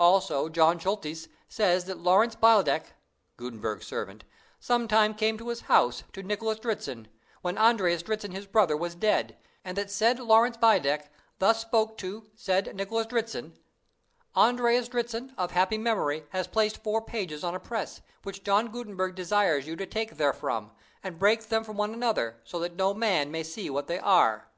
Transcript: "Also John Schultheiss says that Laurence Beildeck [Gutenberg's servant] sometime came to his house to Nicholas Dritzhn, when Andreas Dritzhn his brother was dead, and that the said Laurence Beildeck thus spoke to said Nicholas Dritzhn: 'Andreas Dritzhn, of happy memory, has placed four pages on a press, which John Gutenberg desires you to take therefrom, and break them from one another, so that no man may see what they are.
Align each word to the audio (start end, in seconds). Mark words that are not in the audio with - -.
"Also 0.00 0.48
John 0.48 0.76
Schultheiss 0.80 1.28
says 1.48 1.84
that 1.84 1.98
Laurence 1.98 2.34
Beildeck 2.34 2.94
[Gutenberg's 3.36 3.86
servant] 3.86 4.24
sometime 4.58 5.14
came 5.14 5.38
to 5.38 5.50
his 5.50 5.60
house 5.60 6.02
to 6.14 6.20
Nicholas 6.24 6.58
Dritzhn, 6.58 7.06
when 7.42 7.56
Andreas 7.56 8.02
Dritzhn 8.02 8.32
his 8.32 8.48
brother 8.48 8.76
was 8.76 8.96
dead, 8.96 9.36
and 9.64 9.76
that 9.78 9.86
the 9.86 9.92
said 9.92 10.18
Laurence 10.18 10.56
Beildeck 10.56 11.10
thus 11.38 11.60
spoke 11.60 11.96
to 11.98 12.28
said 12.34 12.74
Nicholas 12.74 13.06
Dritzhn: 13.06 13.56
'Andreas 14.34 14.88
Dritzhn, 14.88 15.32
of 15.38 15.52
happy 15.52 15.78
memory, 15.78 16.24
has 16.30 16.48
placed 16.48 16.82
four 16.82 17.00
pages 17.00 17.44
on 17.44 17.54
a 17.54 17.60
press, 17.60 18.00
which 18.24 18.42
John 18.42 18.72
Gutenberg 18.72 19.14
desires 19.14 19.68
you 19.68 19.76
to 19.76 19.86
take 19.86 20.10
therefrom, 20.16 20.72
and 21.04 21.20
break 21.20 21.44
them 21.44 21.62
from 21.62 21.76
one 21.76 21.94
another, 21.94 22.40
so 22.42 22.58
that 22.58 22.74
no 22.74 22.92
man 22.94 23.30
may 23.30 23.44
see 23.44 23.70
what 23.70 23.86
they 23.86 24.00
are. 24.00 24.48